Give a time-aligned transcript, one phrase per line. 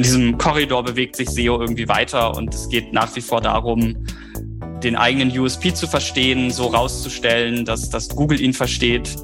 [0.00, 3.94] In diesem Korridor bewegt sich SEO irgendwie weiter und es geht nach wie vor darum,
[4.82, 9.14] den eigenen USP zu verstehen, so rauszustellen, dass, dass Google ihn versteht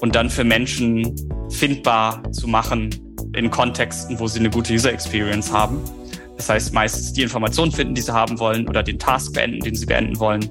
[0.00, 1.14] und dann für Menschen
[1.48, 2.90] findbar zu machen
[3.36, 5.80] in Kontexten, wo sie eine gute User Experience haben.
[6.36, 9.76] Das heißt, meistens die Informationen finden, die sie haben wollen oder den Task beenden, den
[9.76, 10.50] sie beenden wollen.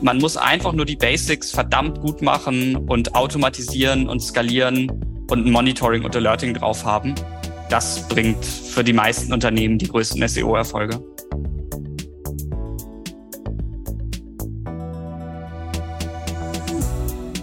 [0.00, 4.90] Man muss einfach nur die Basics verdammt gut machen und automatisieren und skalieren
[5.30, 7.14] und ein Monitoring und Alerting drauf haben.
[7.68, 11.00] Das bringt für die meisten Unternehmen die größten SEO-Erfolge.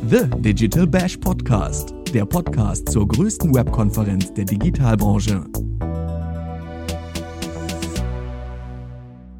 [0.10, 5.44] The Digital Bash Podcast, der Podcast zur größten Webkonferenz der Digitalbranche.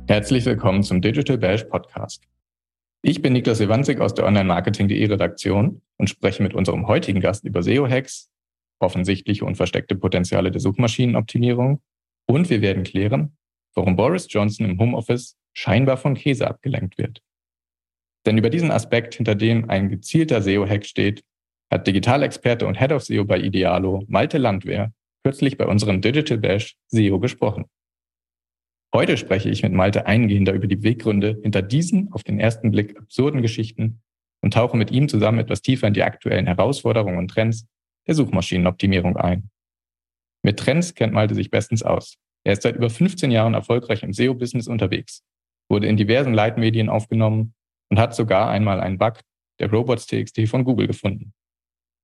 [0.08, 2.24] Herzlich willkommen zum Digital Bash Podcast.
[3.04, 7.62] Ich bin Niklas Ewanzig aus der Online-Marketing.de Redaktion und spreche mit unserem heutigen Gast über
[7.62, 8.30] SEO-Hacks,
[8.84, 11.82] offensichtliche und versteckte Potenziale der Suchmaschinenoptimierung
[12.28, 13.38] und wir werden klären,
[13.74, 17.22] warum Boris Johnson im Homeoffice scheinbar von Käse abgelenkt wird.
[18.26, 21.24] Denn über diesen Aspekt, hinter dem ein gezielter SEO-Hack steht,
[21.72, 26.76] hat Digitalexperte und Head of SEO bei Idealo, Malte Landwehr, kürzlich bei unserem Digital Bash
[26.88, 27.66] SEO gesprochen.
[28.94, 32.96] Heute spreche ich mit Malte eingehender über die Beweggründe hinter diesen auf den ersten Blick
[32.98, 34.02] absurden Geschichten
[34.42, 37.66] und tauche mit ihm zusammen etwas tiefer in die aktuellen Herausforderungen und Trends
[38.08, 39.50] der Suchmaschinenoptimierung ein.
[40.44, 42.18] Mit Trends kennt Malte sich bestens aus.
[42.44, 45.24] Er ist seit über 15 Jahren erfolgreich im SEO-Business unterwegs,
[45.70, 47.54] wurde in diversen Leitmedien aufgenommen
[47.90, 49.22] und hat sogar einmal einen Bug
[49.60, 51.34] der Robots.txt von Google gefunden.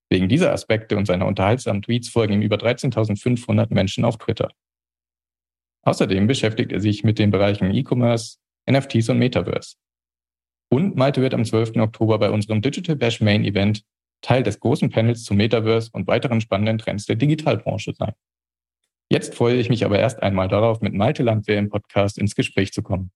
[0.10, 4.52] Wegen dieser Aspekte und seiner unterhaltsamen Tweets folgen ihm über 13.500 Menschen auf Twitter.
[5.84, 8.38] Außerdem beschäftigt er sich mit den Bereichen E-Commerce,
[8.70, 9.76] NFTs und Metaverse.
[10.72, 11.78] Und Malte wird am 12.
[11.78, 13.84] Oktober bei unserem Digital Bash Main Event
[14.22, 18.14] Teil des großen Panels zum Metaverse und weiteren spannenden Trends der Digitalbranche sein.
[19.10, 22.72] Jetzt freue ich mich aber erst einmal darauf, mit Malte Landwehr im Podcast ins Gespräch
[22.72, 23.12] zu kommen.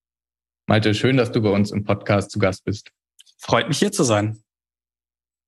[0.65, 2.91] Malte, schön, dass du bei uns im Podcast zu Gast bist.
[3.37, 4.41] Freut mich hier zu sein.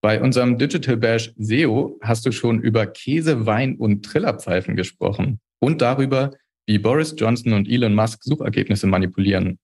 [0.01, 5.81] Bei unserem Digital Bash SEO hast du schon über Käse, Wein und Trillerpfeifen gesprochen und
[5.81, 6.31] darüber,
[6.67, 9.57] wie Boris Johnson und Elon Musk Suchergebnisse manipulieren.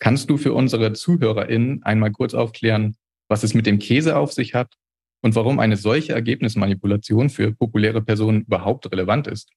[0.00, 2.96] Kannst du für unsere ZuhörerInnen einmal kurz aufklären,
[3.28, 4.74] was es mit dem Käse auf sich hat
[5.22, 9.50] und warum eine solche Ergebnismanipulation für populäre Personen überhaupt relevant ist.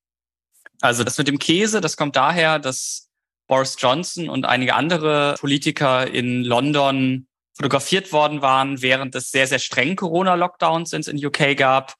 [0.81, 3.09] Also das mit dem Käse, das kommt daher, dass
[3.47, 9.59] Boris Johnson und einige andere Politiker in London fotografiert worden waren, während es sehr, sehr
[9.59, 11.95] streng Corona-Lockdowns in UK gab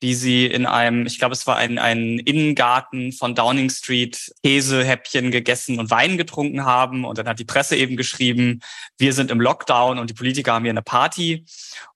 [0.00, 5.30] wie sie in einem, ich glaube, es war ein, ein Innengarten von Downing Street Käsehäppchen
[5.30, 7.04] gegessen und Wein getrunken haben.
[7.04, 8.60] Und dann hat die Presse eben geschrieben,
[8.98, 11.46] wir sind im Lockdown und die Politiker haben hier eine Party.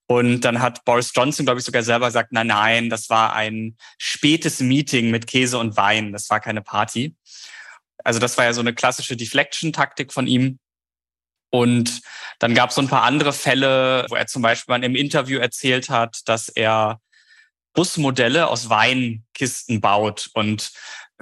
[0.07, 3.77] Und dann hat Boris Johnson, glaube ich, sogar selber gesagt, nein, nein, das war ein
[3.97, 6.11] spätes Meeting mit Käse und Wein.
[6.11, 7.15] Das war keine Party.
[8.03, 10.59] Also das war ja so eine klassische Deflection-Taktik von ihm.
[11.51, 12.01] Und
[12.39, 15.37] dann gab es so ein paar andere Fälle, wo er zum Beispiel mal im Interview
[15.37, 16.99] erzählt hat, dass er
[17.73, 20.29] Busmodelle aus Weinkisten baut.
[20.33, 20.71] Und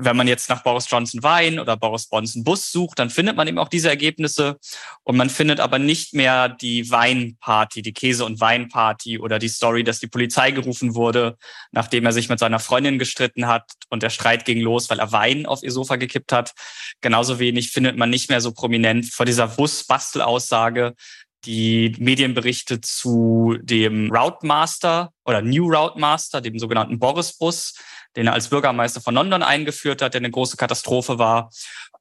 [0.01, 3.47] wenn man jetzt nach Boris Johnson Wein oder Boris Johnson Bus sucht, dann findet man
[3.47, 4.57] eben auch diese Ergebnisse.
[5.03, 9.83] Und man findet aber nicht mehr die Weinparty, die Käse- und Weinparty oder die Story,
[9.83, 11.37] dass die Polizei gerufen wurde,
[11.71, 15.11] nachdem er sich mit seiner Freundin gestritten hat und der Streit ging los, weil er
[15.11, 16.53] Wein auf ihr Sofa gekippt hat.
[17.01, 20.95] Genauso wenig findet man nicht mehr so prominent vor dieser Bus-Bastel-Aussage,
[21.45, 27.75] die Medienberichte zu dem Routemaster oder New Routemaster, dem sogenannten Boris-Bus,
[28.15, 31.49] den er als Bürgermeister von London eingeführt hat, der eine große Katastrophe war.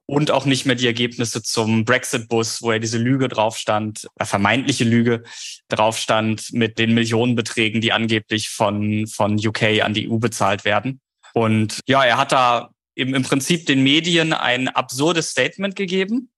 [0.05, 4.25] Und auch nicht mehr die Ergebnisse zum Brexit-Bus, wo er diese Lüge drauf stand, äh,
[4.25, 5.23] vermeintliche Lüge
[5.67, 10.99] drauf stand mit den Millionenbeträgen, die angeblich von, von UK an die EU bezahlt werden.
[11.33, 16.31] Und ja, er hat da eben im Prinzip den Medien ein absurdes Statement gegeben,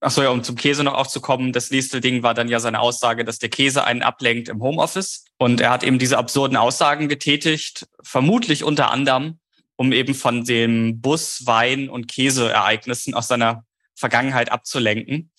[0.00, 1.52] Ach so, ja, um zum Käse noch aufzukommen.
[1.52, 5.24] Das nächste Ding war dann ja seine Aussage, dass der Käse einen ablenkt im Homeoffice.
[5.38, 9.38] Und er hat eben diese absurden Aussagen getätigt, vermutlich unter anderem,
[9.76, 15.30] um eben von dem Bus, Wein und Käseereignissen aus seiner Vergangenheit abzulenken.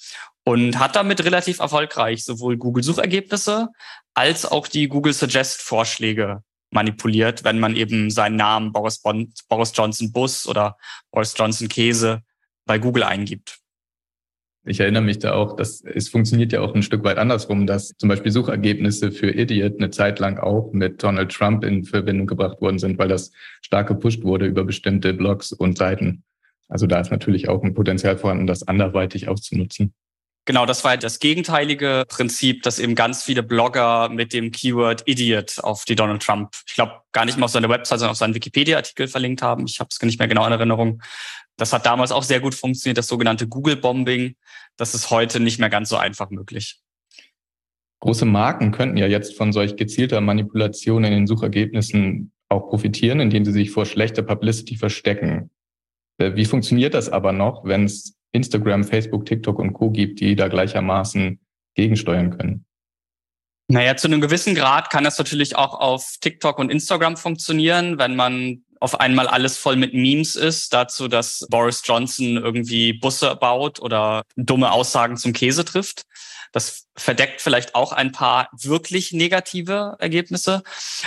[0.43, 3.67] Und hat damit relativ erfolgreich sowohl Google-Suchergebnisse
[4.13, 6.41] als auch die Google Suggest-Vorschläge
[6.71, 10.77] manipuliert, wenn man eben seinen Namen Boris, Bond, Boris Johnson Bus oder
[11.11, 12.23] Boris Johnson Käse
[12.65, 13.59] bei Google eingibt
[14.67, 17.93] ich erinnere mich da auch, dass es funktioniert ja auch ein Stück weit andersrum, dass
[17.97, 22.61] zum Beispiel Suchergebnisse für Idiot eine Zeit lang auch mit Donald Trump in Verbindung gebracht
[22.61, 23.31] worden sind, weil das
[23.61, 26.23] stark gepusht wurde über bestimmte Blogs und Seiten.
[26.67, 29.93] Also da ist natürlich auch ein Potenzial vorhanden, das anderweitig auszunutzen.
[30.47, 35.59] Genau, das war das gegenteilige Prinzip, dass eben ganz viele Blogger mit dem Keyword Idiot
[35.59, 38.33] auf die Donald Trump, ich glaube, gar nicht mal auf seine Website, sondern auf seinen
[38.33, 39.65] Wikipedia-Artikel verlinkt haben.
[39.67, 41.01] Ich habe es nicht mehr genau in Erinnerung.
[41.57, 44.35] Das hat damals auch sehr gut funktioniert, das sogenannte Google-Bombing.
[44.77, 46.79] Das ist heute nicht mehr ganz so einfach möglich.
[47.99, 53.43] Große Marken könnten ja jetzt von solch gezielter Manipulation in den Suchergebnissen auch profitieren, indem
[53.43, 55.49] sie sich vor schlechter Publicity verstecken.
[56.19, 59.89] Äh, wie funktioniert das aber noch, wenn es Instagram, Facebook, TikTok und Co.
[59.89, 61.39] gibt, die da gleichermaßen
[61.75, 62.65] gegensteuern können?
[63.69, 68.15] Naja, zu einem gewissen Grad kann das natürlich auch auf TikTok und Instagram funktionieren, wenn
[68.15, 73.79] man auf einmal alles voll mit Memes ist, dazu, dass Boris Johnson irgendwie Busse baut
[73.79, 76.03] oder dumme Aussagen zum Käse trifft.
[76.51, 80.63] Das verdeckt vielleicht auch ein paar wirklich negative Ergebnisse.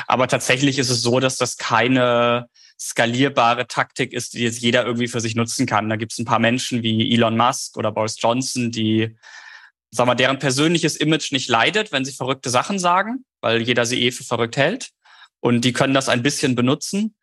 [0.07, 5.09] Aber tatsächlich ist es so, dass das keine skalierbare Taktik ist, die jetzt jeder irgendwie
[5.09, 5.89] für sich nutzen kann.
[5.89, 9.17] Da gibt es ein paar Menschen wie Elon Musk oder Boris Johnson, die,
[9.91, 14.03] sagen wir, deren persönliches Image nicht leidet, wenn sie verrückte Sachen sagen, weil jeder sie
[14.03, 14.91] eh für verrückt hält.
[15.41, 17.15] Und die können das ein bisschen benutzen.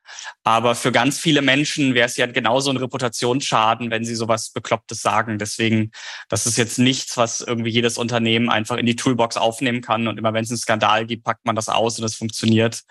[0.43, 5.01] Aber für ganz viele Menschen wäre es ja genauso ein Reputationsschaden, wenn sie sowas Beklopptes
[5.01, 5.37] sagen.
[5.37, 5.91] Deswegen,
[6.29, 10.07] das ist jetzt nichts, was irgendwie jedes Unternehmen einfach in die Toolbox aufnehmen kann.
[10.07, 12.81] Und immer wenn es einen Skandal gibt, packt man das aus und es funktioniert.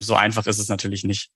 [0.00, 1.30] So einfach ist es natürlich nicht.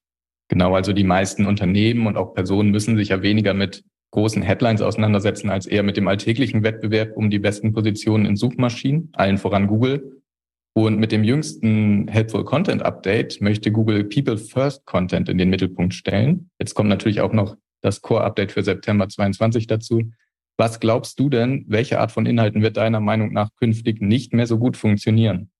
[0.48, 4.80] Genau, also die meisten Unternehmen und auch Personen müssen sich ja weniger mit großen Headlines
[4.80, 9.66] auseinandersetzen, als eher mit dem alltäglichen Wettbewerb um die besten Positionen in Suchmaschinen, allen voran
[9.66, 10.22] Google.
[10.76, 15.94] Und mit dem jüngsten Helpful Content Update möchte Google People First Content in den Mittelpunkt
[15.94, 16.50] stellen.
[16.58, 20.10] Jetzt kommt natürlich auch noch das Core Update für September 22 dazu.
[20.56, 24.48] Was glaubst du denn, welche Art von Inhalten wird deiner Meinung nach künftig nicht mehr
[24.48, 25.50] so gut funktionieren?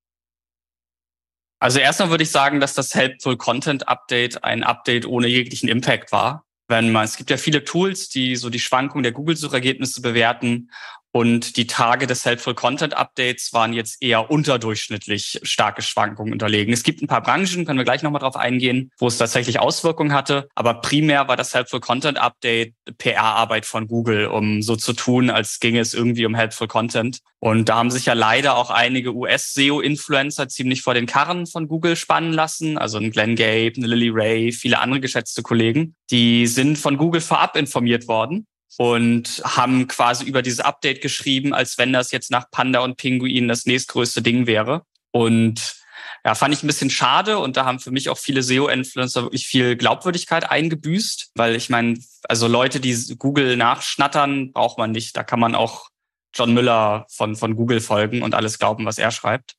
[1.61, 6.11] Also erstmal würde ich sagen, dass das Helpful Content Update ein Update ohne jeglichen Impact
[6.11, 6.45] war.
[6.69, 10.71] Wenn man, es gibt ja viele Tools, die so die Schwankung der Google-Suchergebnisse bewerten
[11.17, 16.75] und die Tage des Helpful Content Updates waren jetzt eher unterdurchschnittlich starke Schwankungen unterlegen.
[16.75, 20.13] Es gibt ein paar Branchen, können wir gleich nochmal drauf eingehen, wo es tatsächlich Auswirkungen
[20.13, 20.49] hatte.
[20.57, 25.61] Aber primär war das Helpful Content Update PR-Arbeit von Google, um so zu tun, als
[25.61, 27.21] ginge es irgendwie um Helpful Content.
[27.39, 31.95] Und da haben sich ja leider auch einige US-SEO-Influencer ziemlich vor den Karren von Google
[31.95, 32.77] spannen lassen.
[32.77, 35.95] Also ein Glenn Gabe, eine Lily Ray, viele andere geschätzte Kollegen.
[36.11, 41.79] Die sind von Google vorab informiert worden und haben quasi über dieses Update geschrieben, als
[41.79, 44.83] wenn das jetzt nach Panda und Pinguin das nächstgrößte Ding wäre.
[45.13, 45.77] Und
[46.25, 49.47] ja, fand ich ein bisschen schade und da haben für mich auch viele SEO-Influencer wirklich
[49.47, 55.17] viel Glaubwürdigkeit eingebüßt, weil ich meine, also Leute, die Google nachschnattern, braucht man nicht.
[55.17, 55.91] Da kann man auch
[56.35, 59.55] John Müller von, von Google folgen und alles glauben, was er schreibt.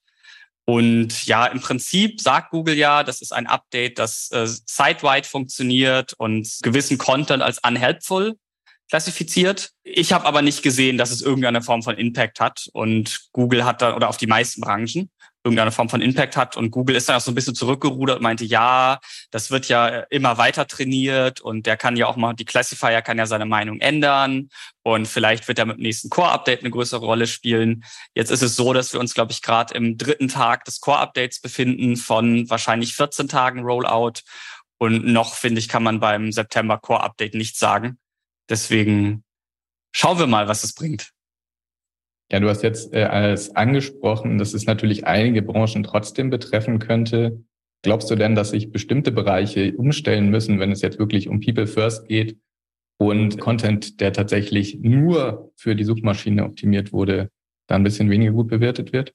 [0.65, 6.13] Und ja, im Prinzip sagt Google ja, das ist ein Update, das äh, site-wide funktioniert
[6.17, 8.35] und gewissen Content als unhelpful
[8.89, 9.71] klassifiziert.
[9.83, 12.67] Ich habe aber nicht gesehen, dass es irgendeine Form von Impact hat.
[12.73, 15.09] Und Google hat dann, oder auf die meisten Branchen,
[15.45, 16.57] irgendeine Form von Impact hat.
[16.57, 18.99] Und Google ist dann auch so ein bisschen zurückgerudert und meinte, ja,
[19.29, 23.19] das wird ja immer weiter trainiert und der kann ja auch mal, die Classifier kann
[23.19, 24.49] ja seine Meinung ändern
[24.81, 27.85] und vielleicht wird er mit dem nächsten Core-Update eine größere Rolle spielen.
[28.15, 31.41] Jetzt ist es so, dass wir uns, glaube ich, gerade im dritten Tag des Core-Updates
[31.41, 34.21] befinden von wahrscheinlich 14 Tagen Rollout.
[34.77, 37.97] Und noch, finde ich, kann man beim September Core-Update nichts sagen.
[38.49, 39.23] Deswegen
[39.93, 41.11] schauen wir mal, was es bringt.
[42.31, 47.43] Ja, du hast jetzt äh, als angesprochen, dass es natürlich einige Branchen trotzdem betreffen könnte.
[47.83, 51.67] Glaubst du denn, dass sich bestimmte Bereiche umstellen müssen, wenn es jetzt wirklich um People
[51.67, 52.39] First geht
[52.97, 57.29] und Content, der tatsächlich nur für die Suchmaschine optimiert wurde,
[57.67, 59.13] da ein bisschen weniger gut bewertet wird?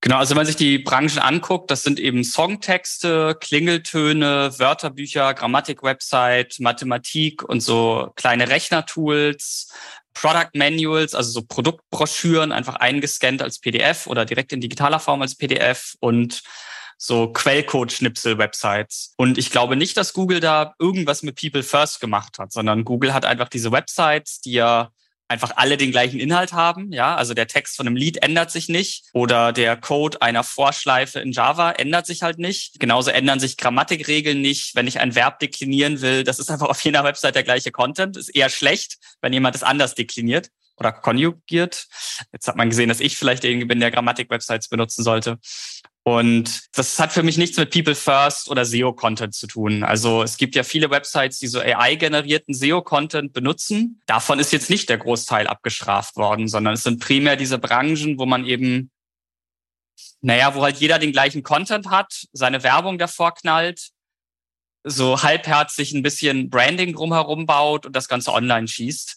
[0.00, 6.60] Genau, also wenn man sich die Branchen anguckt, das sind eben Songtexte, Klingeltöne, Wörterbücher, Grammatik-Website,
[6.60, 9.72] Mathematik und so kleine Rechnertools,
[10.14, 15.34] Product Manuals, also so Produktbroschüren einfach eingescannt als PDF oder direkt in digitaler Form als
[15.34, 16.42] PDF und
[16.96, 19.14] so Quellcode-Schnipsel-Websites.
[19.16, 23.14] Und ich glaube nicht, dass Google da irgendwas mit People First gemacht hat, sondern Google
[23.14, 24.90] hat einfach diese Websites, die ja
[25.28, 26.90] einfach alle den gleichen Inhalt haben.
[26.92, 31.20] Ja, also der Text von einem Lied ändert sich nicht oder der Code einer Vorschleife
[31.20, 32.80] in Java ändert sich halt nicht.
[32.80, 34.74] Genauso ändern sich Grammatikregeln nicht.
[34.74, 38.16] Wenn ich ein Verb deklinieren will, das ist einfach auf jeder Website der gleiche Content.
[38.16, 41.86] Ist eher schlecht, wenn jemand es anders dekliniert oder konjugiert.
[42.32, 45.38] Jetzt hat man gesehen, dass ich vielleicht derjenige bin, der Grammatik-Websites benutzen sollte.
[46.04, 49.82] Und das hat für mich nichts mit People First oder SEO-Content zu tun.
[49.82, 54.00] Also es gibt ja viele Websites, die so AI-generierten SEO-Content benutzen.
[54.06, 58.24] Davon ist jetzt nicht der Großteil abgestraft worden, sondern es sind primär diese Branchen, wo
[58.24, 58.90] man eben,
[60.22, 63.90] naja, wo halt jeder den gleichen Content hat, seine Werbung davor knallt,
[64.84, 69.16] so halbherzig ein bisschen Branding drumherum baut und das Ganze online schießt.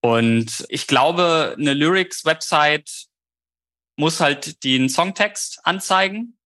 [0.00, 3.06] Und ich glaube, eine Lyrics-Website
[4.02, 6.36] muss halt den Songtext anzeigen.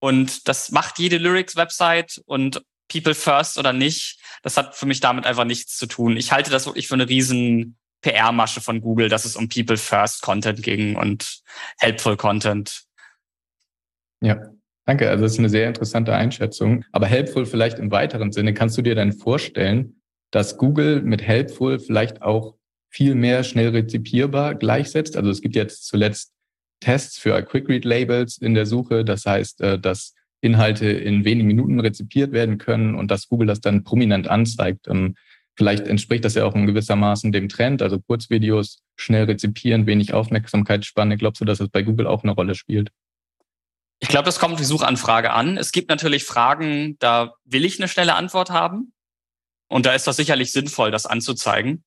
[0.00, 5.26] Und das macht jede Lyrics-Website und People First oder nicht, das hat für mich damit
[5.26, 6.16] einfach nichts zu tun.
[6.16, 10.22] Ich halte das wirklich für eine riesen PR-Masche von Google, dass es um People First
[10.22, 11.42] Content ging und
[11.78, 12.82] Helpful Content.
[14.22, 14.50] Ja,
[14.86, 15.10] danke.
[15.10, 16.84] Also das ist eine sehr interessante Einschätzung.
[16.92, 18.54] Aber Helpful vielleicht im weiteren Sinne.
[18.54, 20.00] Kannst du dir dann vorstellen,
[20.30, 22.56] dass Google mit Helpful vielleicht auch
[22.88, 25.16] viel mehr schnell rezipierbar gleichsetzt?
[25.16, 26.32] Also es gibt jetzt zuletzt
[26.82, 29.04] Tests für Quick Read Labels in der Suche.
[29.04, 33.60] Das heißt, äh, dass Inhalte in wenigen Minuten rezipiert werden können und dass Google das
[33.60, 34.88] dann prominent anzeigt.
[34.88, 35.14] Ähm,
[35.54, 41.16] vielleicht entspricht das ja auch in gewissermaßen dem Trend, also Kurzvideos schnell rezipieren, wenig Aufmerksamkeitsspanne.
[41.16, 42.90] Glaubst du, dass das bei Google auch eine Rolle spielt?
[44.00, 45.56] Ich glaube, das kommt auf die Suchanfrage an.
[45.56, 48.92] Es gibt natürlich Fragen, da will ich eine schnelle Antwort haben.
[49.68, 51.84] Und da ist das sicherlich sinnvoll, das anzuzeigen.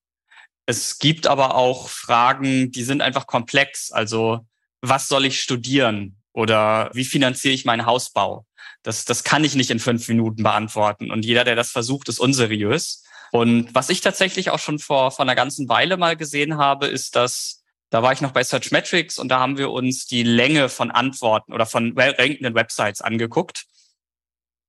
[0.64, 3.92] Es gibt aber auch Fragen, die sind einfach komplex.
[3.92, 4.46] Also
[4.80, 8.46] was soll ich studieren oder wie finanziere ich meinen Hausbau?
[8.82, 11.10] Das, das kann ich nicht in fünf Minuten beantworten.
[11.10, 13.04] Und jeder, der das versucht, ist unseriös.
[13.32, 17.16] Und was ich tatsächlich auch schon vor, vor einer ganzen Weile mal gesehen habe, ist,
[17.16, 20.90] dass da war ich noch bei Searchmetrics und da haben wir uns die Länge von
[20.90, 23.64] Antworten oder von rankenden Websites angeguckt.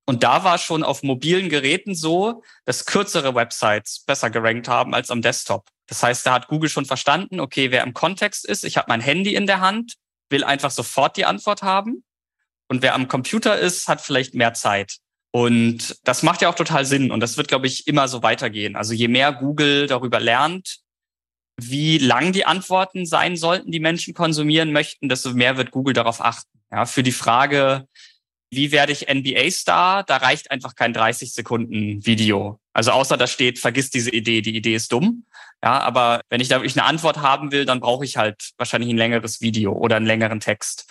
[0.06, 5.10] Und da war schon auf mobilen Geräten so, dass kürzere Websites besser gerankt haben als
[5.10, 5.68] am Desktop.
[5.88, 9.00] Das heißt, da hat Google schon verstanden, okay, wer im Kontext ist, ich habe mein
[9.00, 9.94] Handy in der Hand,
[10.30, 12.04] will einfach sofort die Antwort haben.
[12.68, 14.98] Und wer am Computer ist, hat vielleicht mehr Zeit.
[15.30, 17.10] Und das macht ja auch total Sinn.
[17.10, 18.76] Und das wird, glaube ich, immer so weitergehen.
[18.76, 20.80] Also je mehr Google darüber lernt,
[21.56, 26.20] wie lang die Antworten sein sollten, die Menschen konsumieren möchten, desto mehr wird Google darauf
[26.20, 26.48] achten.
[26.70, 27.88] Ja, für die Frage,
[28.50, 32.60] wie werde ich NBA-Star, da reicht einfach kein 30 Sekunden Video.
[32.72, 35.24] Also außer da steht, vergiss diese Idee, die Idee ist dumm.
[35.62, 38.90] Ja, aber wenn ich da wirklich eine Antwort haben will, dann brauche ich halt wahrscheinlich
[38.90, 40.86] ein längeres Video oder einen längeren Text.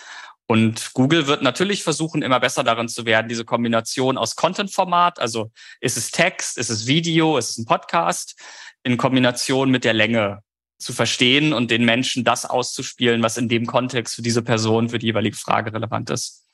[0.46, 5.50] Und Google wird natürlich versuchen, immer besser darin zu werden, diese Kombination aus Content-Format, also
[5.80, 8.34] ist es Text, ist es Video, ist es ein Podcast,
[8.82, 10.42] in Kombination mit der Länge
[10.78, 14.98] zu verstehen und den Menschen das auszuspielen, was in dem Kontext für diese Person, für
[14.98, 16.47] die jeweilige Frage relevant ist.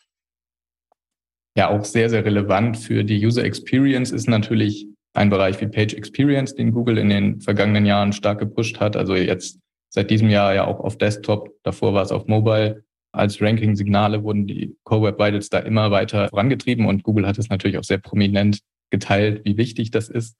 [1.56, 5.94] Ja, auch sehr, sehr relevant für die User Experience ist natürlich ein Bereich wie Page
[5.94, 8.96] Experience, den Google in den vergangenen Jahren stark gepusht hat.
[8.96, 12.84] Also jetzt seit diesem Jahr ja auch auf Desktop, davor war es auf Mobile.
[13.12, 17.48] Als Ranking-Signale wurden die Core Web Vitals da immer weiter vorangetrieben und Google hat es
[17.48, 18.58] natürlich auch sehr prominent
[18.90, 20.36] geteilt, wie wichtig das ist.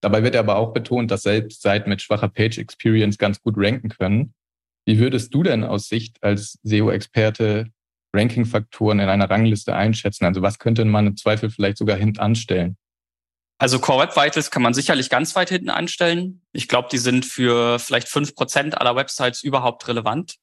[0.00, 3.90] Dabei wird aber auch betont, dass selbst Seiten mit schwacher Page Experience ganz gut ranken
[3.90, 4.32] können.
[4.86, 7.66] Wie würdest du denn aus Sicht als SEO-Experte
[8.14, 10.24] Ranking-Faktoren in einer Rangliste einschätzen?
[10.24, 12.76] Also was könnte man im Zweifel vielleicht sogar hinten anstellen?
[13.60, 16.42] Also Core Web Vitals kann man sicherlich ganz weit hinten anstellen.
[16.52, 20.36] Ich glaube, die sind für vielleicht fünf Prozent aller Websites überhaupt relevant.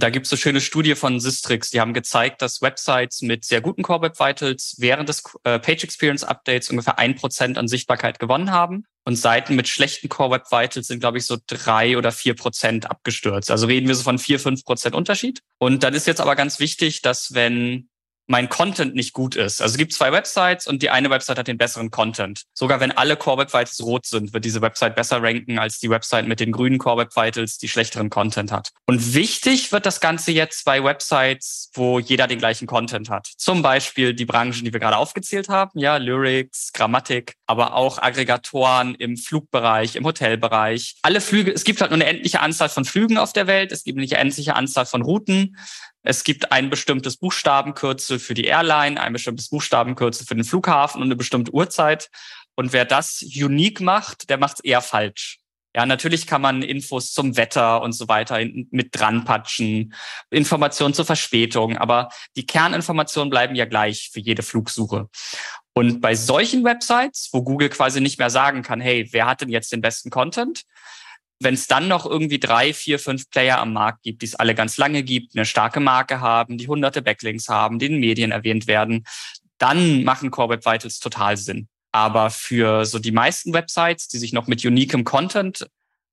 [0.00, 3.60] Da gibt es eine schöne Studie von Sistrix, die haben gezeigt, dass Websites mit sehr
[3.60, 8.20] guten Core Web Vitals während des äh, Page Experience Updates ungefähr ein Prozent an Sichtbarkeit
[8.20, 8.84] gewonnen haben.
[9.04, 12.88] Und Seiten mit schlechten Core Web Vitals sind, glaube ich, so drei oder vier Prozent
[12.88, 13.50] abgestürzt.
[13.50, 15.40] Also reden wir so von vier, fünf Prozent Unterschied.
[15.58, 17.87] Und dann ist jetzt aber ganz wichtig, dass wenn
[18.28, 19.60] mein Content nicht gut ist.
[19.60, 22.42] Also es gibt zwei Websites und die eine Website hat den besseren Content.
[22.52, 25.88] Sogar wenn alle Core Web Vitals rot sind, wird diese Website besser ranken als die
[25.88, 28.70] Website mit den grünen Core Web Vitals, die schlechteren Content hat.
[28.86, 33.28] Und wichtig wird das Ganze jetzt bei Websites, wo jeder den gleichen Content hat.
[33.38, 38.94] Zum Beispiel die Branchen, die wir gerade aufgezählt haben, ja, Lyrics, Grammatik, aber auch Aggregatoren
[38.94, 40.96] im Flugbereich, im Hotelbereich.
[41.00, 43.84] Alle Flüge, es gibt halt nur eine endliche Anzahl von Flügen auf der Welt, es
[43.84, 45.56] gibt eine endliche Anzahl von Routen.
[46.02, 51.08] Es gibt ein bestimmtes Buchstabenkürzel für die Airline, ein bestimmtes Buchstabenkürzel für den Flughafen und
[51.08, 52.08] eine bestimmte Uhrzeit.
[52.54, 55.40] Und wer das unique macht, der macht es eher falsch.
[55.76, 58.38] Ja, natürlich kann man Infos zum Wetter und so weiter
[58.70, 59.94] mit dran patschen,
[60.30, 65.08] Informationen zur Verspätung, aber die Kerninformationen bleiben ja gleich für jede Flugsuche.
[65.74, 69.50] Und bei solchen Websites, wo Google quasi nicht mehr sagen kann, hey, wer hat denn
[69.50, 70.64] jetzt den besten Content,
[71.40, 74.54] wenn es dann noch irgendwie drei, vier, fünf Player am Markt gibt, die es alle
[74.54, 78.66] ganz lange gibt, eine starke Marke haben, die hunderte Backlinks haben, die in Medien erwähnt
[78.66, 79.04] werden,
[79.58, 81.68] dann machen Core Web Vitals total Sinn.
[81.92, 85.66] Aber für so die meisten Websites, die sich noch mit uniquem Content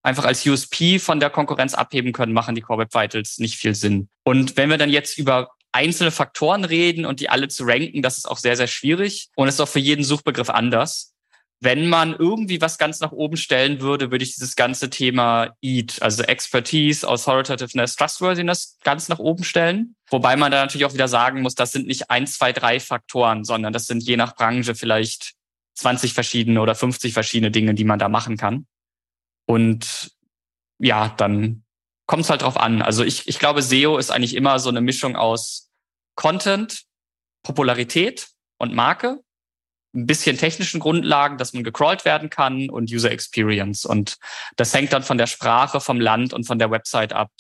[0.04, 3.74] einfach als USP von der Konkurrenz abheben können, machen die Core Web Vitals nicht viel
[3.74, 4.10] Sinn.
[4.24, 8.18] Und wenn wir dann jetzt über einzelne Faktoren reden und die alle zu ranken, das
[8.18, 11.15] ist auch sehr, sehr schwierig und ist auch für jeden Suchbegriff anders
[11.66, 16.02] wenn man irgendwie was ganz nach oben stellen würde, würde ich dieses ganze Thema EAT,
[16.02, 19.96] also Expertise, Authoritativeness, Trustworthiness, ganz nach oben stellen.
[20.10, 23.44] Wobei man da natürlich auch wieder sagen muss, das sind nicht ein, zwei, drei Faktoren,
[23.44, 25.34] sondern das sind je nach Branche vielleicht
[25.74, 28.68] 20 verschiedene oder 50 verschiedene Dinge, die man da machen kann.
[29.48, 30.12] Und
[30.78, 31.64] ja, dann
[32.06, 32.84] kommt es halt drauf an.
[32.84, 35.72] Also ich, ich glaube, SEO ist eigentlich immer so eine Mischung aus
[36.14, 36.84] Content,
[37.42, 38.28] Popularität
[38.60, 39.25] und Marke,
[39.96, 43.86] ein bisschen technischen Grundlagen, dass man gecrawlt werden kann und User Experience.
[43.86, 44.18] Und
[44.58, 47.32] das hängt dann von der Sprache, vom Land und von der Website ab,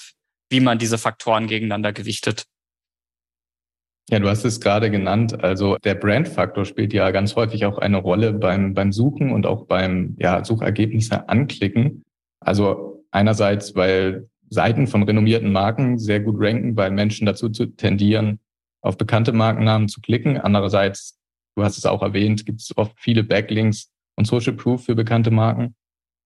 [0.49, 2.45] wie man diese Faktoren gegeneinander gewichtet.
[4.09, 5.43] Ja, du hast es gerade genannt.
[5.43, 9.65] Also der Brandfaktor spielt ja ganz häufig auch eine Rolle beim, beim Suchen und auch
[9.65, 12.03] beim ja, Suchergebnisse anklicken.
[12.39, 18.39] Also einerseits, weil Seiten von renommierten Marken sehr gut ranken, weil Menschen dazu zu tendieren,
[18.81, 20.37] auf bekannte Markennamen zu klicken.
[20.37, 21.17] Andererseits,
[21.55, 25.31] du hast es auch erwähnt, gibt es oft viele Backlinks und Social Proof für bekannte
[25.31, 25.75] Marken.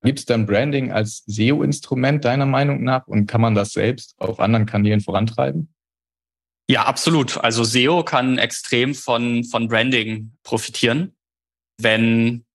[0.04, 4.40] Gibt es dann Branding als SEO-Instrument deiner Meinung nach und kann man das selbst auf
[4.40, 5.74] anderen Kanälen vorantreiben?
[6.70, 7.38] Ja, absolut.
[7.38, 11.16] Also SEO kann extrem von, von Branding profitieren.
[11.82, 12.46] Wenn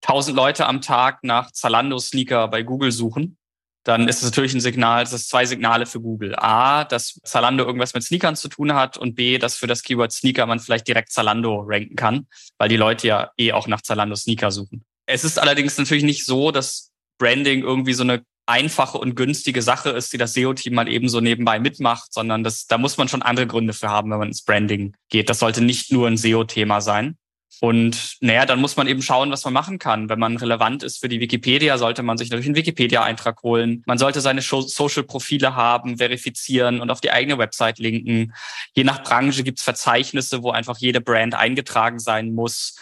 [0.00, 3.36] tausend Leute am Tag nach Zalando-Sneaker bei Google suchen,
[3.84, 6.34] dann ist es natürlich ein Signal, es ist zwei Signale für Google.
[6.36, 10.12] A, dass Zalando irgendwas mit Sneakern zu tun hat und B, dass für das Keyword
[10.12, 12.26] Sneaker man vielleicht direkt Zalando ranken kann,
[12.58, 14.84] weil die Leute ja eh auch nach Zalando Sneaker suchen.
[15.06, 19.90] Es ist allerdings natürlich nicht so, dass Branding irgendwie so eine einfache und günstige Sache
[19.90, 23.22] ist, die das SEO-Team mal eben so nebenbei mitmacht, sondern das, da muss man schon
[23.22, 25.30] andere Gründe für haben, wenn man ins Branding geht.
[25.30, 27.16] Das sollte nicht nur ein SEO-Thema sein.
[27.60, 30.08] Und naja, dann muss man eben schauen, was man machen kann.
[30.08, 33.82] Wenn man relevant ist für die Wikipedia, sollte man sich natürlich einen Wikipedia-Eintrag holen.
[33.86, 38.32] Man sollte seine Social-Profile haben, verifizieren und auf die eigene Website linken.
[38.74, 42.76] Je nach Branche gibt es Verzeichnisse, wo einfach jede Brand eingetragen sein muss.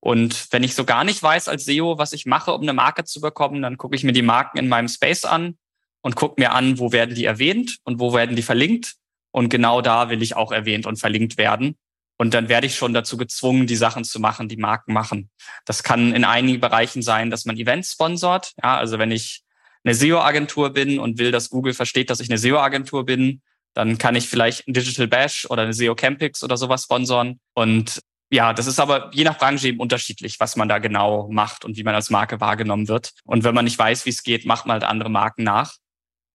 [0.00, 3.04] Und wenn ich so gar nicht weiß als SEO, was ich mache, um eine Marke
[3.04, 5.56] zu bekommen, dann gucke ich mir die Marken in meinem Space an
[6.02, 8.96] und gucke mir an, wo werden die erwähnt und wo werden die verlinkt.
[9.30, 11.76] Und genau da will ich auch erwähnt und verlinkt werden.
[12.16, 15.30] Und dann werde ich schon dazu gezwungen, die Sachen zu machen, die Marken machen.
[15.64, 18.52] Das kann in einigen Bereichen sein, dass man Events sponsort.
[18.62, 19.42] Ja, also wenn ich
[19.84, 23.42] eine SEO-Agentur bin und will, dass Google versteht, dass ich eine SEO-Agentur bin,
[23.74, 27.40] dann kann ich vielleicht ein Digital Bash oder eine SEO Campix oder sowas sponsoren.
[27.54, 31.64] Und ja, das ist aber je nach Branche eben unterschiedlich, was man da genau macht
[31.64, 33.12] und wie man als Marke wahrgenommen wird.
[33.24, 35.74] Und wenn man nicht weiß, wie es geht, macht man halt andere Marken nach.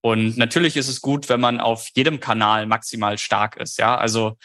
[0.02, 3.78] Und natürlich ist es gut, wenn man auf jedem Kanal maximal stark ist.
[3.78, 4.36] Ja, also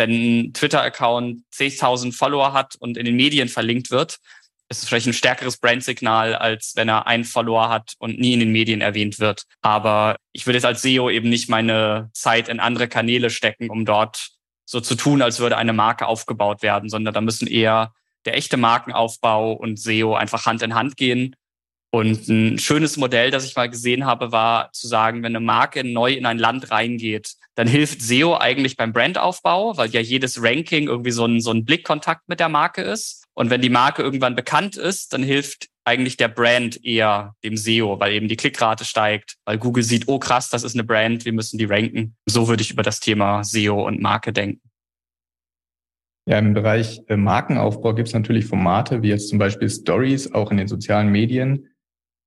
[0.00, 4.18] wenn ein Twitter-Account 10.000 Follower hat und in den Medien verlinkt wird,
[4.70, 8.40] ist es vielleicht ein stärkeres Brandsignal, als wenn er einen Follower hat und nie in
[8.40, 9.42] den Medien erwähnt wird.
[9.60, 13.84] Aber ich würde jetzt als SEO eben nicht meine Zeit in andere Kanäle stecken, um
[13.84, 14.30] dort
[14.64, 17.92] so zu tun, als würde eine Marke aufgebaut werden, sondern da müssen eher
[18.24, 21.34] der echte Markenaufbau und SEO einfach Hand in Hand gehen.
[21.92, 25.82] Und ein schönes Modell, das ich mal gesehen habe, war zu sagen, wenn eine Marke
[25.82, 30.86] neu in ein Land reingeht, dann hilft SEO eigentlich beim Brandaufbau, weil ja jedes Ranking
[30.86, 33.24] irgendwie so ein, so ein Blickkontakt mit der Marke ist.
[33.34, 37.98] Und wenn die Marke irgendwann bekannt ist, dann hilft eigentlich der Brand eher dem SEO,
[37.98, 41.32] weil eben die Klickrate steigt, weil Google sieht, oh krass, das ist eine Brand, wir
[41.32, 42.16] müssen die ranken.
[42.26, 44.70] So würde ich über das Thema SEO und Marke denken.
[46.26, 50.50] Ja, im Bereich äh, Markenaufbau gibt es natürlich Formate wie jetzt zum Beispiel Stories, auch
[50.52, 51.66] in den sozialen Medien.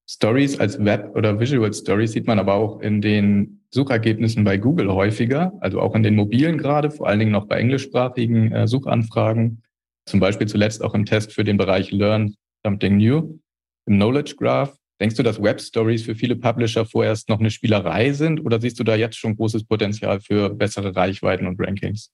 [0.09, 4.91] Stories als Web- oder Visual Stories sieht man aber auch in den Suchergebnissen bei Google
[4.91, 9.63] häufiger, also auch in den mobilen gerade, vor allen Dingen noch bei englischsprachigen äh, Suchanfragen.
[10.05, 12.35] Zum Beispiel zuletzt auch im Test für den Bereich Learn
[12.65, 13.39] Something New
[13.85, 14.75] im Knowledge Graph.
[14.99, 18.79] Denkst du, dass Web Stories für viele Publisher vorerst noch eine Spielerei sind oder siehst
[18.79, 22.11] du da jetzt schon großes Potenzial für bessere Reichweiten und Rankings?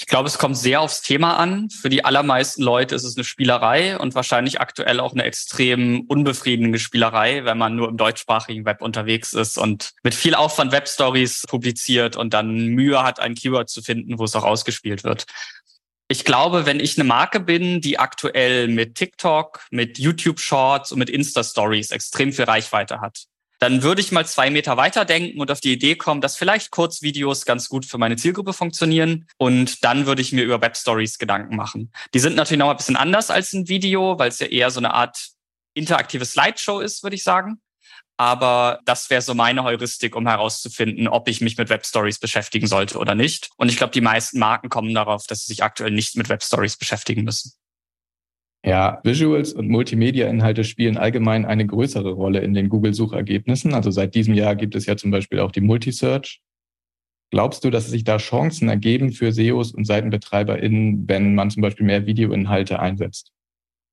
[0.00, 1.68] Ich glaube, es kommt sehr aufs Thema an.
[1.68, 6.78] Für die allermeisten Leute ist es eine Spielerei und wahrscheinlich aktuell auch eine extrem unbefriedigende
[6.78, 12.16] Spielerei, wenn man nur im deutschsprachigen Web unterwegs ist und mit viel Aufwand Webstories publiziert
[12.16, 15.26] und dann Mühe hat, ein Keyword zu finden, wo es auch ausgespielt wird.
[16.08, 20.98] Ich glaube, wenn ich eine Marke bin, die aktuell mit TikTok, mit YouTube Shorts und
[20.98, 23.26] mit Insta Stories extrem viel Reichweite hat,
[23.60, 26.70] dann würde ich mal zwei Meter weiter denken und auf die Idee kommen, dass vielleicht
[26.70, 29.26] Kurzvideos ganz gut für meine Zielgruppe funktionieren.
[29.36, 31.92] Und dann würde ich mir über Web Stories Gedanken machen.
[32.14, 34.80] Die sind natürlich noch ein bisschen anders als ein Video, weil es ja eher so
[34.80, 35.28] eine Art
[35.74, 37.60] interaktive Slideshow ist, würde ich sagen.
[38.16, 42.66] Aber das wäre so meine Heuristik, um herauszufinden, ob ich mich mit Web Stories beschäftigen
[42.66, 43.50] sollte oder nicht.
[43.56, 46.42] Und ich glaube, die meisten Marken kommen darauf, dass sie sich aktuell nicht mit Web
[46.42, 47.52] Stories beschäftigen müssen.
[48.62, 53.72] Ja, Visuals und Multimedia-Inhalte spielen allgemein eine größere Rolle in den Google-Suchergebnissen.
[53.72, 56.42] Also seit diesem Jahr gibt es ja zum Beispiel auch die Multisearch.
[57.30, 61.86] Glaubst du, dass sich da Chancen ergeben für SEOs und SeitenbetreiberInnen, wenn man zum Beispiel
[61.86, 63.32] mehr Videoinhalte einsetzt?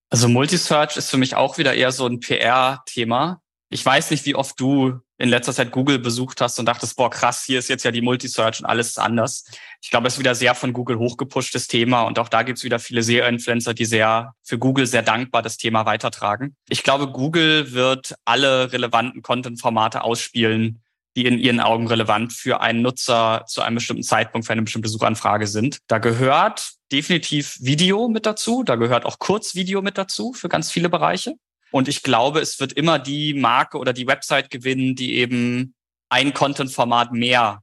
[0.10, 3.42] Also Multisearch ist für mich auch wieder eher so ein PR-Thema.
[3.70, 7.10] Ich weiß nicht, wie oft du in letzter Zeit Google besucht hast und dachtest, boah,
[7.10, 9.46] krass, hier ist jetzt ja die Multisearch und alles ist anders.
[9.82, 12.64] Ich glaube, es ist wieder sehr von Google hochgepushtes Thema und auch da gibt es
[12.64, 16.56] wieder viele SEO-Influencer, die sehr für Google sehr dankbar das Thema weitertragen.
[16.70, 20.82] Ich glaube, Google wird alle relevanten Content-Formate ausspielen,
[21.16, 24.90] die in ihren Augen relevant für einen Nutzer zu einem bestimmten Zeitpunkt für eine bestimmte
[24.90, 25.80] Suchanfrage sind.
[25.88, 30.90] Da gehört definitiv Video mit dazu, da gehört auch Kurzvideo mit dazu für ganz viele
[30.90, 31.34] Bereiche.
[31.72, 35.76] Und ich glaube, es wird immer die Marke oder die Website gewinnen, die eben
[36.10, 37.62] ein Content-Format mehr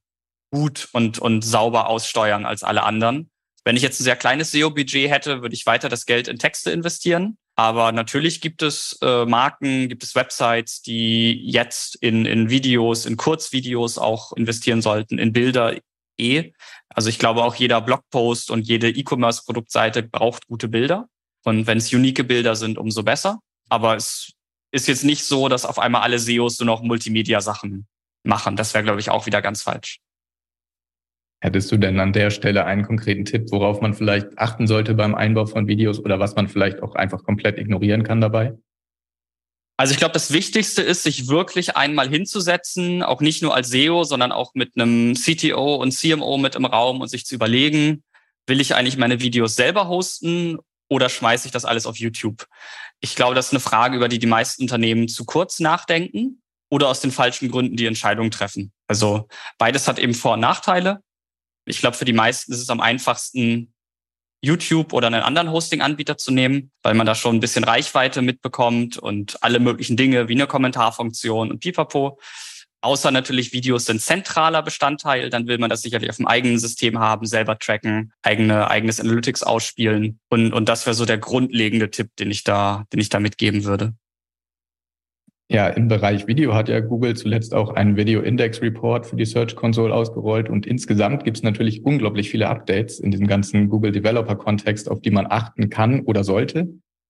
[0.50, 3.30] gut und, und sauber aussteuern als alle anderen.
[3.64, 6.70] Wenn ich jetzt ein sehr kleines SEO-Budget hätte, würde ich weiter das Geld in Texte
[6.70, 7.38] investieren.
[7.56, 13.16] Aber natürlich gibt es äh, Marken, gibt es Websites, die jetzt in, in Videos, in
[13.16, 15.76] Kurzvideos auch investieren sollten, in Bilder
[16.18, 16.52] eh.
[16.88, 21.08] Also ich glaube auch jeder Blogpost und jede E-Commerce-Produktseite braucht gute Bilder.
[21.44, 23.40] Und wenn es unique Bilder sind, umso besser.
[23.68, 24.32] Aber es
[24.70, 27.86] ist jetzt nicht so, dass auf einmal alle SEOs nur noch Multimedia-Sachen
[28.24, 28.56] machen.
[28.56, 30.00] Das wäre, glaube ich, auch wieder ganz falsch.
[31.40, 35.14] Hättest du denn an der Stelle einen konkreten Tipp, worauf man vielleicht achten sollte beim
[35.14, 38.54] Einbau von Videos oder was man vielleicht auch einfach komplett ignorieren kann dabei?
[39.76, 44.04] Also ich glaube, das Wichtigste ist, sich wirklich einmal hinzusetzen, auch nicht nur als SEO,
[44.04, 48.04] sondern auch mit einem CTO und CMO mit im Raum und sich zu überlegen,
[48.46, 52.46] will ich eigentlich meine Videos selber hosten oder schmeiße ich das alles auf YouTube?
[53.00, 56.88] Ich glaube, das ist eine Frage, über die die meisten Unternehmen zu kurz nachdenken oder
[56.88, 58.72] aus den falschen Gründen die Entscheidung treffen.
[58.86, 61.02] Also beides hat eben Vor- und Nachteile.
[61.66, 63.74] Ich glaube, für die meisten ist es am einfachsten,
[64.44, 68.98] YouTube oder einen anderen Hosting-Anbieter zu nehmen, weil man da schon ein bisschen Reichweite mitbekommt
[68.98, 72.20] und alle möglichen Dinge wie eine Kommentarfunktion und Pipapo.
[72.84, 76.98] Außer natürlich Videos sind zentraler Bestandteil, dann will man das sicherlich auf dem eigenen System
[76.98, 80.20] haben, selber tracken, eigene, eigenes Analytics ausspielen.
[80.28, 83.64] Und, und das wäre so der grundlegende Tipp, den ich da, den ich da mitgeben
[83.64, 83.94] würde.
[85.50, 89.24] Ja, im Bereich Video hat ja Google zuletzt auch einen Video Index Report für die
[89.24, 93.92] Search Console ausgerollt und insgesamt gibt es natürlich unglaublich viele Updates in diesem ganzen Google
[93.92, 96.68] Developer Kontext, auf die man achten kann oder sollte.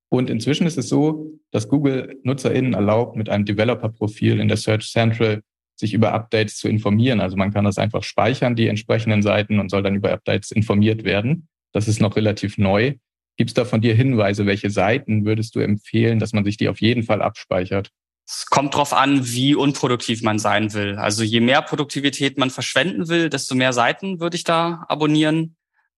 [0.08, 4.92] Und inzwischen ist es so, dass Google NutzerInnen erlaubt, mit einem Developer-Profil in der Search
[4.92, 5.42] Central
[5.76, 7.20] sich über Updates zu informieren.
[7.20, 11.04] Also man kann das einfach speichern, die entsprechenden Seiten, und soll dann über Updates informiert
[11.04, 11.48] werden.
[11.72, 12.94] Das ist noch relativ neu.
[13.36, 16.68] Gibt es da von dir Hinweise, welche Seiten würdest du empfehlen, dass man sich die
[16.68, 17.90] auf jeden Fall abspeichert?
[18.26, 20.96] Es kommt drauf an, wie unproduktiv man sein will.
[20.96, 25.56] Also je mehr Produktivität man verschwenden will, desto mehr Seiten würde ich da abonnieren.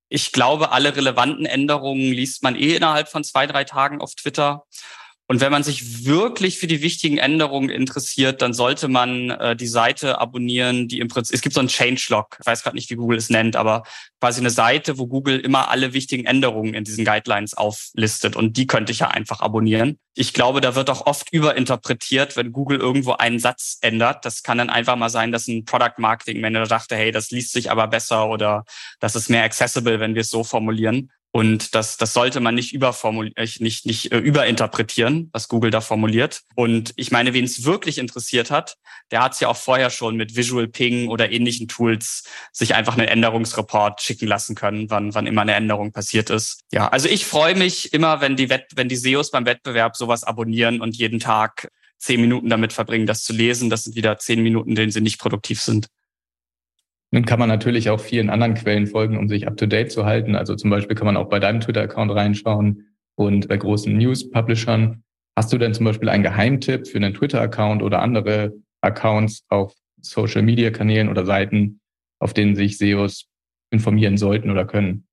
[0.08, 4.64] Ich glaube, alle relevanten Änderungen liest man eh innerhalb von zwei, drei Tagen auf Twitter.
[5.28, 9.66] Und wenn man sich wirklich für die wichtigen Änderungen interessiert, dann sollte man äh, die
[9.66, 12.94] Seite abonnieren, die im Prinzip, es gibt so einen Changelog, ich weiß gerade nicht, wie
[12.94, 13.82] Google es nennt, aber
[14.20, 18.36] quasi eine Seite, wo Google immer alle wichtigen Änderungen in diesen Guidelines auflistet.
[18.36, 19.98] Und die könnte ich ja einfach abonnieren.
[20.14, 24.24] Ich glaube, da wird auch oft überinterpretiert, wenn Google irgendwo einen Satz ändert.
[24.24, 27.52] Das kann dann einfach mal sein, dass ein Product Marketing Manager dachte, hey, das liest
[27.52, 28.64] sich aber besser oder
[29.00, 31.10] das ist mehr accessible, wenn wir es so formulieren.
[31.36, 35.82] Und das, das sollte man nicht überformulieren, äh, nicht, nicht äh, überinterpretieren, was Google da
[35.82, 36.40] formuliert.
[36.54, 38.78] Und ich meine, wen es wirklich interessiert hat,
[39.10, 42.96] der hat es ja auch vorher schon mit Visual Ping oder ähnlichen Tools sich einfach
[42.96, 46.60] einen Änderungsreport schicken lassen können, wann, wann immer eine Änderung passiert ist.
[46.72, 50.24] Ja, also ich freue mich immer, wenn die, Wett wenn die SEOs beim Wettbewerb sowas
[50.24, 51.68] abonnieren und jeden Tag
[51.98, 53.68] zehn Minuten damit verbringen, das zu lesen.
[53.68, 55.88] Das sind wieder zehn Minuten, denen sie nicht produktiv sind.
[57.12, 60.34] Nun kann man natürlich auch vielen anderen Quellen folgen, um sich up-to-date zu halten.
[60.34, 65.02] Also zum Beispiel kann man auch bei deinem Twitter-Account reinschauen und bei großen News-Publishern.
[65.36, 71.08] Hast du denn zum Beispiel einen Geheimtipp für einen Twitter-Account oder andere Accounts auf Social-Media-Kanälen
[71.08, 71.80] oder Seiten,
[72.18, 73.26] auf denen sich SEOs
[73.70, 75.06] informieren sollten oder können?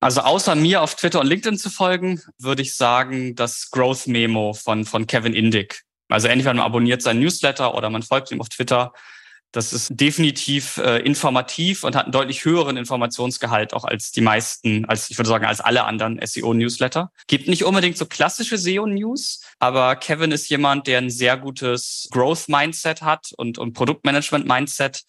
[0.00, 4.52] Also außer mir auf Twitter und LinkedIn zu folgen, würde ich sagen, das Growth Memo
[4.52, 5.82] von, von Kevin Indig.
[6.08, 8.92] Also entweder man abonniert seinen Newsletter oder man folgt ihm auf Twitter.
[9.52, 14.84] Das ist definitiv äh, informativ und hat einen deutlich höheren Informationsgehalt auch als die meisten,
[14.84, 17.10] als ich würde sagen, als alle anderen SEO-Newsletter.
[17.28, 23.00] Gibt nicht unbedingt so klassische SEO-News, aber Kevin ist jemand, der ein sehr gutes Growth-Mindset
[23.00, 25.04] hat und, und Produktmanagement-Mindset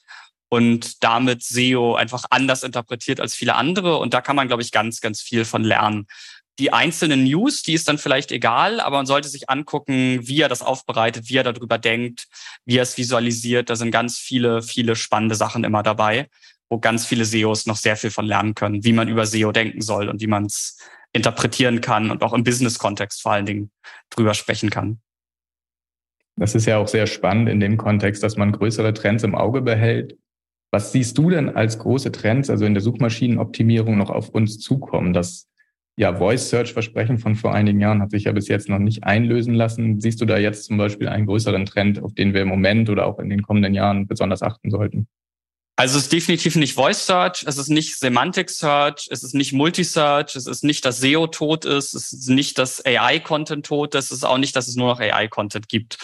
[0.47, 3.97] und damit SEO einfach anders interpretiert als viele andere.
[3.97, 6.07] Und da kann man, glaube ich, ganz, ganz viel von lernen
[6.59, 10.49] die einzelnen News, die ist dann vielleicht egal, aber man sollte sich angucken, wie er
[10.49, 12.27] das aufbereitet, wie er darüber denkt,
[12.65, 13.69] wie er es visualisiert.
[13.69, 16.29] Da sind ganz viele, viele spannende Sachen immer dabei,
[16.69, 19.81] wo ganz viele SEOs noch sehr viel von lernen können, wie man über SEO denken
[19.81, 20.77] soll und wie man es
[21.13, 23.71] interpretieren kann und auch im Business-Kontext vor allen Dingen
[24.09, 24.99] drüber sprechen kann.
[26.35, 29.61] Das ist ja auch sehr spannend in dem Kontext, dass man größere Trends im Auge
[29.61, 30.17] behält.
[30.71, 35.13] Was siehst du denn als große Trends, also in der Suchmaschinenoptimierung, noch auf uns zukommen?
[35.13, 35.48] Das
[35.99, 39.99] ja, Voice-Search-Versprechen von vor einigen Jahren hat sich ja bis jetzt noch nicht einlösen lassen.
[39.99, 43.05] Siehst du da jetzt zum Beispiel einen größeren Trend, auf den wir im Moment oder
[43.05, 45.09] auch in den kommenden Jahren besonders achten sollten?
[45.75, 49.51] Also es ist definitiv nicht Voice Search, es ist nicht Semantic Search, es ist nicht
[49.51, 54.05] Multisearch, es ist nicht, dass SEO tot ist, es ist nicht, dass AI-Content tot ist,
[54.05, 55.97] es ist auch nicht, dass es nur noch AI-Content gibt.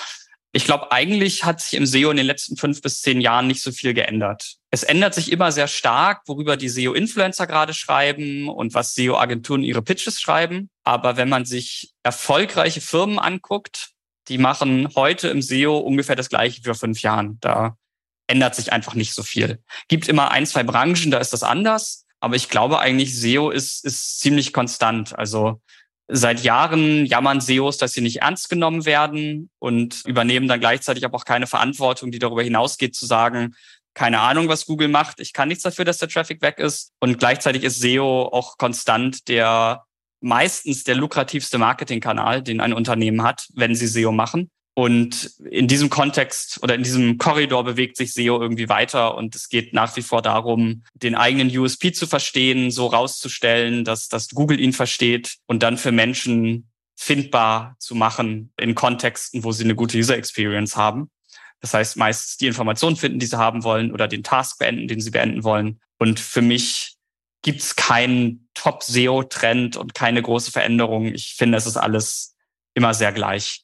[0.51, 3.62] Ich glaube, eigentlich hat sich im SEO in den letzten fünf bis zehn Jahren nicht
[3.62, 4.58] so viel geändert.
[4.75, 9.81] Es ändert sich immer sehr stark, worüber die SEO-Influencer gerade schreiben und was SEO-Agenturen ihre
[9.81, 10.69] Pitches schreiben.
[10.83, 13.91] Aber wenn man sich erfolgreiche Firmen anguckt,
[14.27, 17.38] die machen heute im SEO ungefähr das gleiche wie vor fünf Jahren.
[17.39, 17.77] Da
[18.27, 19.59] ändert sich einfach nicht so viel.
[19.88, 22.05] Gibt immer ein, zwei Branchen, da ist das anders.
[22.19, 25.17] Aber ich glaube eigentlich, SEO ist, ist ziemlich konstant.
[25.17, 25.61] Also
[26.07, 31.17] Seit Jahren jammern SEOs, dass sie nicht ernst genommen werden und übernehmen dann gleichzeitig aber
[31.17, 33.55] auch keine Verantwortung, die darüber hinausgeht, zu sagen,
[33.95, 35.19] keine Ahnung, was Google macht.
[35.19, 36.91] Ich kann nichts dafür, dass der Traffic weg ist.
[36.99, 39.84] Und gleichzeitig ist SEO auch konstant der
[40.21, 44.49] meistens der lukrativste Marketingkanal, den ein Unternehmen hat, wenn sie SEO machen.
[44.77, 49.47] Und in diesem Kontext oder in diesem Korridor bewegt sich SEO irgendwie weiter und es
[49.47, 54.60] geht nach wie vor darum, den eigenen USP zu verstehen, so rauszustellen, dass, dass Google
[54.60, 59.97] ihn versteht und dann für Menschen findbar zu machen in Kontexten, wo sie eine gute
[59.97, 61.10] User Experience haben.
[61.65, 65.01] Das heißt, meistens die Informationen finden, die sie haben wollen oder den Task beenden, den
[65.01, 65.80] sie beenden wollen.
[65.97, 66.95] Und für mich
[67.41, 71.08] gibt es keinen Top-SEO-Trend und keine große Veränderung.
[71.08, 72.36] Ich finde, es ist alles
[72.75, 73.63] immer sehr gleich.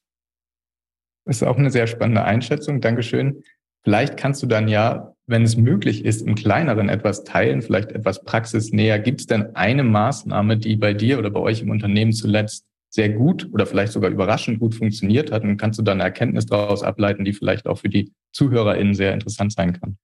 [1.26, 2.82] Das ist auch eine sehr spannende Einschätzung.
[2.82, 3.44] Dankeschön.
[3.84, 8.24] Vielleicht kannst du dann ja, wenn es möglich ist, im Kleineren etwas teilen, vielleicht etwas
[8.24, 8.98] praxisnäher.
[8.98, 13.10] Gibt es denn eine Maßnahme, die bei dir oder bei euch im Unternehmen zuletzt sehr
[13.10, 15.44] gut oder vielleicht sogar überraschend gut funktioniert hat?
[15.44, 19.14] Und kannst du dann eine Erkenntnis daraus ableiten, die vielleicht auch für die ZuhörerInnen sehr
[19.14, 19.98] interessant sein kann?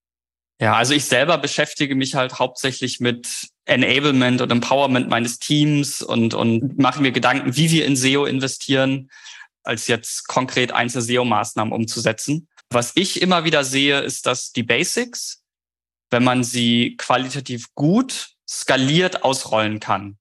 [0.60, 6.34] Ja, also ich selber beschäftige mich halt hauptsächlich mit Enablement und Empowerment meines Teams und,
[6.34, 9.10] und mache mir Gedanken, wie wir in SEO investieren
[9.64, 12.48] als jetzt konkret einzelne SEO-Maßnahmen umzusetzen.
[12.70, 15.44] Was ich immer wieder sehe, ist, dass die Basics,
[16.10, 20.18] wenn man sie qualitativ gut skaliert ausrollen kann.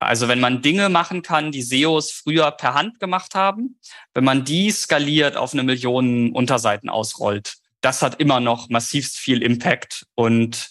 [0.00, 3.80] Also wenn man Dinge machen kann, die SEOs früher per Hand gemacht haben,
[4.14, 9.42] wenn man die skaliert auf eine Million Unterseiten ausrollt, das hat immer noch massivst viel
[9.42, 10.70] Impact und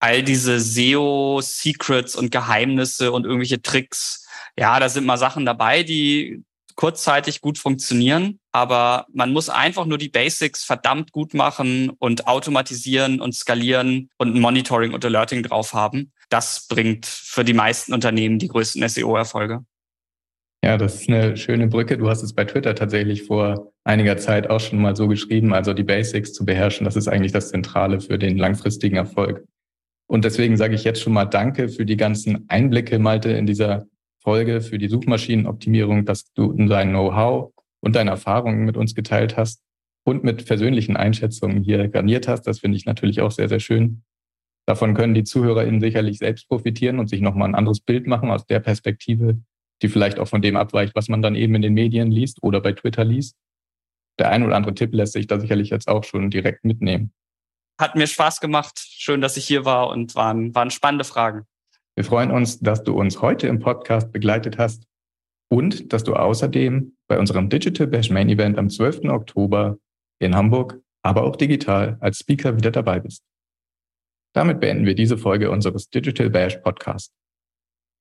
[0.00, 4.26] all diese SEO-Secrets und Geheimnisse und irgendwelche Tricks,
[4.56, 6.44] ja, da sind mal Sachen dabei, die
[6.76, 13.20] kurzzeitig gut funktionieren, aber man muss einfach nur die Basics verdammt gut machen und automatisieren
[13.20, 16.12] und skalieren und ein Monitoring und Alerting drauf haben.
[16.28, 19.64] Das bringt für die meisten Unternehmen die größten SEO-Erfolge.
[20.64, 21.96] Ja, das ist eine schöne Brücke.
[21.96, 25.54] Du hast es bei Twitter tatsächlich vor einiger Zeit auch schon mal so geschrieben.
[25.54, 29.44] Also die Basics zu beherrschen, das ist eigentlich das Zentrale für den langfristigen Erfolg.
[30.08, 33.86] Und deswegen sage ich jetzt schon mal Danke für die ganzen Einblicke, Malte, in dieser
[34.22, 39.62] Folge für die Suchmaschinenoptimierung, dass du dein Know-how und deine Erfahrungen mit uns geteilt hast
[40.04, 42.42] und mit persönlichen Einschätzungen hier garniert hast.
[42.42, 44.02] Das finde ich natürlich auch sehr, sehr schön.
[44.68, 48.44] Davon können die ZuhörerInnen sicherlich selbst profitieren und sich nochmal ein anderes Bild machen aus
[48.44, 49.40] der Perspektive,
[49.80, 52.60] die vielleicht auch von dem abweicht, was man dann eben in den Medien liest oder
[52.60, 53.34] bei Twitter liest.
[54.18, 57.14] Der ein oder andere Tipp lässt sich da sicherlich jetzt auch schon direkt mitnehmen.
[57.80, 58.78] Hat mir Spaß gemacht.
[58.78, 61.46] Schön, dass ich hier war und waren, waren spannende Fragen.
[61.94, 64.84] Wir freuen uns, dass du uns heute im Podcast begleitet hast
[65.50, 69.04] und dass du außerdem bei unserem Digital Bash Main Event am 12.
[69.04, 69.78] Oktober
[70.18, 73.22] in Hamburg, aber auch digital als Speaker wieder dabei bist.
[74.38, 77.12] Damit beenden wir diese Folge unseres Digital Bash Podcast.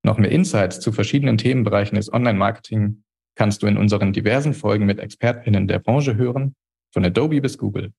[0.03, 4.99] Noch mehr Insights zu verschiedenen Themenbereichen des Online-Marketing kannst du in unseren diversen Folgen mit
[4.99, 6.55] ExpertInnen der Branche hören,
[6.93, 7.91] von Adobe bis Google,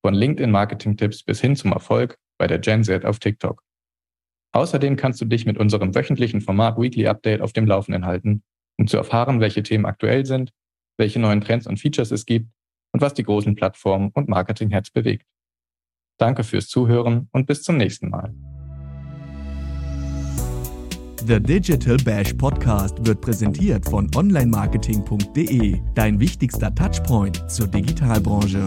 [0.00, 3.62] von LinkedIn-Marketing-Tipps bis hin zum Erfolg bei der Gen Z auf TikTok.
[4.52, 8.42] Außerdem kannst du dich mit unserem wöchentlichen Format Weekly Update auf dem Laufenden halten,
[8.78, 10.50] um zu erfahren, welche Themen aktuell sind,
[10.96, 12.48] welche neuen Trends und Features es gibt
[12.92, 15.26] und was die großen Plattformen und Marketing-Heads bewegt.
[16.18, 18.34] Danke fürs Zuhören und bis zum nächsten Mal.
[21.26, 28.66] The Digital Bash Podcast wird präsentiert von onlinemarketing.de, dein wichtigster Touchpoint zur Digitalbranche.